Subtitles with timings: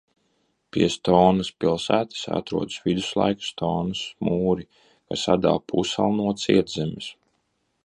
[0.75, 7.15] Pie Stonas pilsētas atrodas viduslaiku Stonas mūri, kas atdala pussalu no cietzemes.